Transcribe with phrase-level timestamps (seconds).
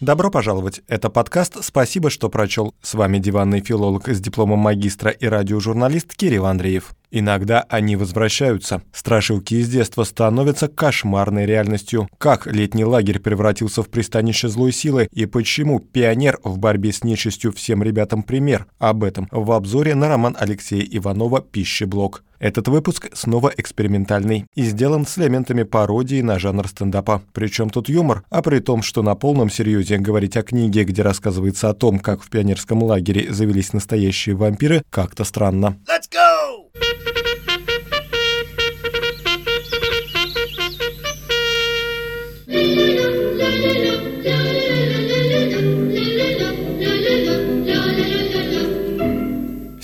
[0.00, 0.80] Добро пожаловать.
[0.88, 2.74] Это подкаст «Спасибо, что прочел».
[2.80, 6.94] С вами диванный филолог с дипломом магистра и радиожурналист Кирилл Андреев.
[7.10, 8.82] Иногда они возвращаются.
[8.92, 12.08] Страшилки из детства становятся кошмарной реальностью.
[12.18, 17.52] Как летний лагерь превратился в пристанище злой силы и почему пионер в борьбе с нечистью
[17.52, 18.66] всем ребятам пример.
[18.78, 22.22] Об этом в обзоре на роман Алексея Иванова «Пищеблок».
[22.38, 27.22] Этот выпуск снова экспериментальный и сделан с элементами пародии на жанр стендапа.
[27.34, 31.68] Причем тут юмор, а при том, что на полном серьезе говорить о книге, где рассказывается
[31.68, 35.76] о том, как в пионерском лагере завелись настоящие вампиры, как-то странно.
[35.86, 36.29] Let's go!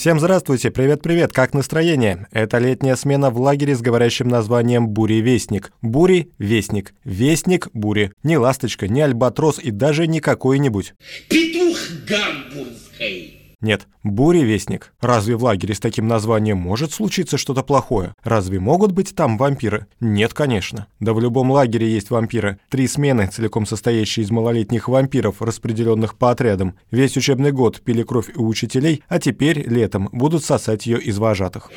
[0.07, 2.29] Всем здравствуйте, привет-привет, как настроение?
[2.31, 5.73] Это летняя смена в лагере с говорящим названием «Бури-вестник».
[5.83, 6.95] Бури-вестник.
[7.03, 8.13] Вестник бури.
[8.23, 10.95] Не ласточка, не альбатрос и даже не какой-нибудь.
[11.29, 11.77] Петух
[12.09, 13.36] гамбургский.
[13.63, 14.93] Нет, буревестник.
[15.01, 18.15] Разве в лагере с таким названием может случиться что-то плохое?
[18.23, 19.87] Разве могут быть там вампиры?
[19.99, 20.89] Нет, конечно.
[21.01, 22.59] Да в любом лагере есть вампиры.
[22.69, 26.75] Три смены, целиком состоящие из малолетних вампиров, распределенных по отрядам.
[26.91, 31.71] Весь учебный год пили кровь у учителей, а теперь, летом, будут сосать ее из вожатых.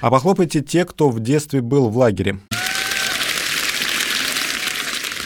[0.00, 2.40] А похлопайте те, кто в детстве был в лагере.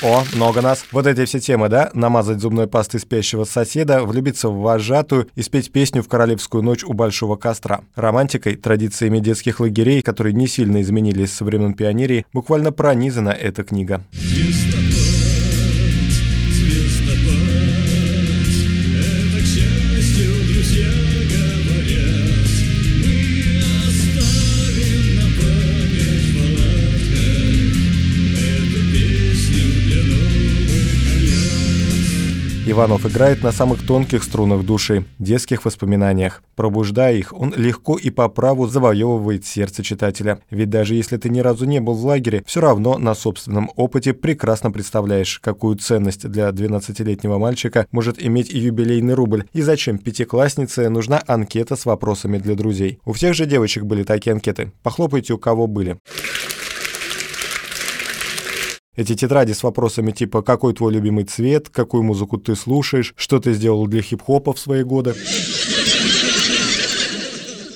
[0.04, 0.84] О, много нас.
[0.92, 1.90] Вот эти все темы, да?
[1.94, 6.92] Намазать зубной пастой спящего соседа, влюбиться в вожатую и спеть песню в королевскую ночь у
[6.92, 7.80] большого костра.
[7.94, 14.02] Романтикой, традициями детских лагерей, которые не сильно изменились со времен пионерии, буквально пронизана эта книга.
[32.66, 36.42] Иванов играет на самых тонких струнах души, детских воспоминаниях.
[36.56, 40.38] Пробуждая их, он легко и по праву завоевывает сердце читателя.
[40.48, 44.14] Ведь даже если ты ни разу не был в лагере, все равно на собственном опыте
[44.14, 51.22] прекрасно представляешь, какую ценность для 12-летнего мальчика может иметь юбилейный рубль, и зачем пятикласснице нужна
[51.26, 52.98] анкета с вопросами для друзей.
[53.04, 54.72] У всех же девочек были такие анкеты.
[54.82, 55.98] Похлопайте, у кого были.
[58.96, 63.52] Эти тетради с вопросами типа «Какой твой любимый цвет?», «Какую музыку ты слушаешь?», «Что ты
[63.52, 65.14] сделал для хип-хопа в свои годы?».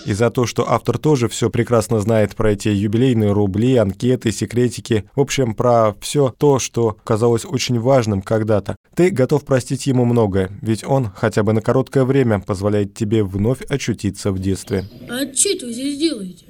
[0.06, 5.05] И за то, что автор тоже все прекрасно знает про эти юбилейные рубли, анкеты, секретики,
[5.15, 8.77] в общем, про все то, что казалось очень важным когда-то.
[8.95, 13.61] Ты готов простить ему многое, ведь он хотя бы на короткое время позволяет тебе вновь
[13.69, 14.85] очутиться в детстве.
[15.11, 16.47] А что вы здесь делаете?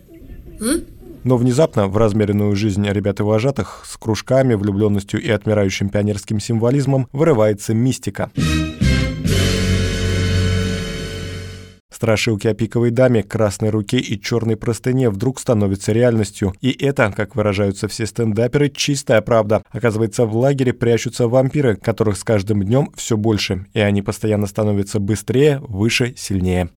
[0.61, 0.98] А?
[1.25, 7.09] Но внезапно в размеренную жизнь ребят и вожатых с кружками, влюбленностью и отмирающим пионерским символизмом
[7.13, 8.31] вырывается мистика.
[11.99, 16.55] Страшилки о пиковой даме, красной руке и черной простыне вдруг становятся реальностью.
[16.61, 19.65] И это, как выражаются все стендаперы, чистая правда.
[19.71, 25.01] Оказывается, в лагере прячутся вампиры, которых с каждым днем все больше, и они постоянно становятся
[25.01, 26.71] быстрее, выше, сильнее.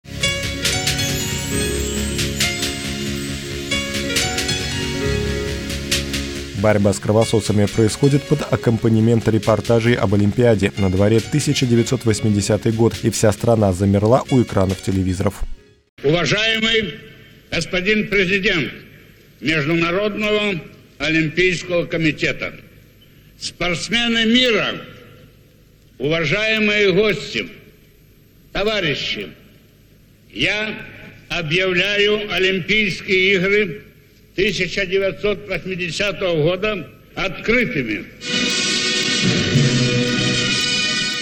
[6.60, 10.72] Борьба с кровососами происходит под аккомпанемент репортажей об Олимпиаде.
[10.76, 15.40] На дворе 1980 год, и вся страна замерла у экранов телевизоров.
[16.04, 16.96] Уважаемый
[17.50, 18.72] господин президент
[19.40, 20.60] Международного
[20.98, 22.52] Олимпийского комитета,
[23.38, 24.82] спортсмены мира,
[25.98, 27.48] уважаемые гости,
[28.52, 29.30] товарищи,
[30.30, 30.76] я
[31.30, 33.82] объявляю Олимпийские игры
[34.34, 38.04] 1980 года открытыми.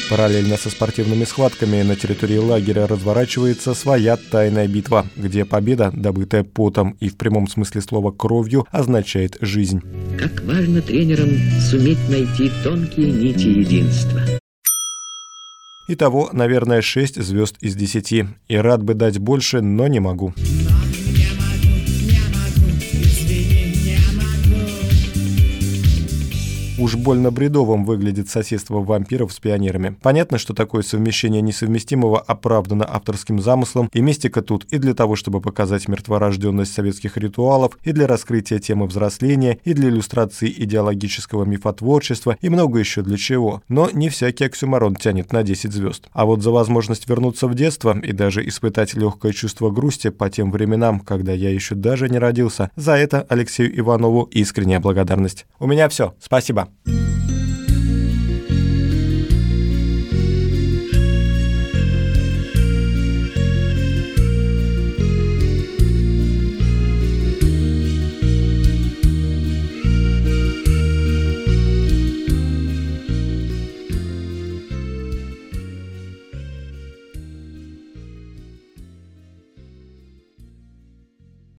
[0.09, 6.97] Параллельно со спортивными схватками на территории лагеря разворачивается своя тайная битва, где победа, добытая потом
[6.99, 9.83] и в прямом смысле слова кровью, означает жизнь.
[10.19, 11.29] Как важно тренерам
[11.61, 14.23] суметь найти тонкие нити единства.
[15.89, 18.13] Итого, наверное, 6 звезд из 10.
[18.49, 20.33] И рад бы дать больше, но не могу.
[26.79, 29.97] Уж больно бредовым выглядит соседство вампиров с пионерами.
[30.01, 35.41] Понятно, что такое совмещение несовместимого оправдано авторским замыслом, и мистика тут и для того, чтобы
[35.41, 42.49] показать мертворожденность советских ритуалов, и для раскрытия темы взросления, и для иллюстрации идеологического мифотворчества, и
[42.49, 43.61] много еще для чего.
[43.69, 46.09] Но не всякий оксюмарон тянет на 10 звезд.
[46.13, 50.53] А вот за возможность вернуться в детство и даже испытать легкое чувство грусти по тем
[50.53, 55.47] временам, когда я еще даже не родился, за это Алексею Иванову искренняя благодарность.
[55.59, 56.15] У меня все.
[56.21, 56.68] Спасибо.
[56.69, 57.08] Ciao.